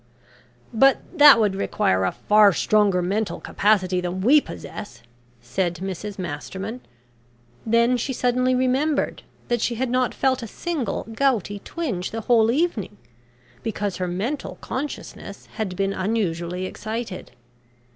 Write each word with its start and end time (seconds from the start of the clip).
"But 0.73 0.97
that 1.15 1.39
would 1.39 1.53
require 1.53 2.05
a 2.05 2.11
far 2.11 2.53
stronger 2.53 3.03
mental 3.03 3.39
capacity 3.39 4.01
than 4.01 4.21
we 4.21 4.41
possess," 4.41 5.03
said 5.43 5.75
Mrs 5.75 6.17
Masterman. 6.17 6.81
Then 7.67 7.97
she 7.97 8.11
suddenly 8.11 8.55
remembered 8.55 9.21
that 9.47 9.61
she 9.61 9.75
had 9.75 9.91
not 9.91 10.15
felt 10.15 10.41
a 10.41 10.47
single 10.47 11.03
gouty 11.13 11.59
twinge 11.59 12.09
the 12.09 12.21
whole 12.21 12.49
evening, 12.49 12.97
because 13.61 13.97
her 13.97 14.07
mental 14.07 14.57
consciousness 14.59 15.45
had 15.53 15.75
been 15.75 15.93
unusually 15.93 16.65
excited. 16.65 17.33